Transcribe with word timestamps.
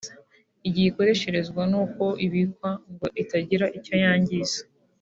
igihe 0.67 0.87
ikoresherezwa 0.91 1.61
n’uko 1.71 2.03
ibikwa 2.25 2.71
ngo 2.91 3.07
itagira 3.21 3.65
icyo 3.77 3.95
yangiza 4.03 4.59